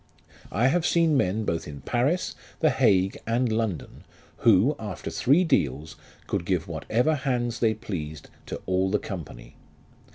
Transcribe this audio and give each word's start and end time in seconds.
I 0.51 0.69
have 0.69 0.83
seen 0.83 1.15
men 1.15 1.43
both 1.45 1.67
in 1.67 1.81
Paris, 1.81 2.33
the 2.59 2.71
Hague, 2.71 3.19
und 3.27 3.51
London, 3.51 4.03
who, 4.37 4.75
after 4.79 5.11
three 5.11 5.43
deals, 5.43 5.95
could 6.25 6.43
give 6.43 6.67
whatever 6.67 7.13
hands 7.13 7.59
they 7.59 7.75
pleased 7.75 8.31
to 8.47 8.59
all 8.65 8.89
the 8.89 8.97
company. 8.97 9.57